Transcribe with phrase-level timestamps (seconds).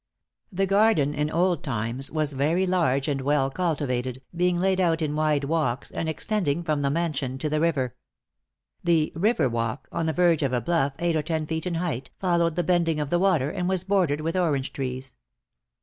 [0.51, 5.15] The garden in old times was very large and well cultivated, being laid out in
[5.15, 7.95] wide walks, and extending from the mansion to the river.
[8.83, 12.09] The "river walk," on the verge of a bluff eight or ten feet in height,
[12.17, 15.15] followed the bending of the water, and was bordered with orange trees.